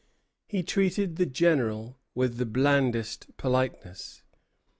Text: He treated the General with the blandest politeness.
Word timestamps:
He 0.47 0.63
treated 0.63 1.17
the 1.17 1.27
General 1.27 1.99
with 2.15 2.37
the 2.37 2.45
blandest 2.47 3.29
politeness. 3.37 4.23